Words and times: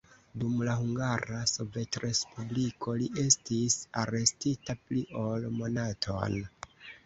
Dum 0.43 0.53
la 0.67 0.77
Hungara 0.77 1.41
Sovetrespubliko 1.51 2.97
li 3.03 3.11
estis 3.27 3.77
arestita 4.07 4.79
pli 4.89 5.07
ol 5.29 5.49
monaton. 5.63 6.45